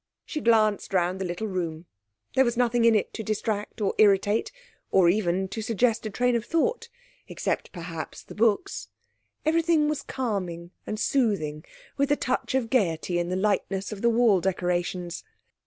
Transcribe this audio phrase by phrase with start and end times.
[0.25, 1.85] She glanced round the little room;
[2.33, 4.51] there was nothing in it to distract or irritate,
[4.89, 6.89] or even to suggest a train of thought;
[7.27, 8.87] except perhaps the books;
[9.45, 11.63] everything was calming and soothing,
[11.97, 15.23] with a touch of gaiety in the lightness of the wall decorations.